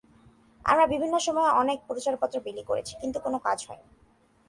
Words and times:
আমরা 0.65 0.85
বিভিন্ন 0.87 1.15
সময়ে 1.17 1.55
অনেক 1.61 1.77
প্রচারপত্র 1.87 2.35
বিলি 2.39 2.63
করেছি, 2.63 2.93
কিন্তু 3.01 3.17
কোনো 3.19 3.37
কাজ 3.39 3.59
হয়নি। 3.67 3.87